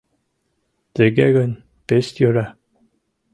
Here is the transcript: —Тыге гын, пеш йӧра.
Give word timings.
—Тыге 0.95 1.27
гын, 1.37 1.51
пеш 1.87 2.05
йӧра. 2.19 2.47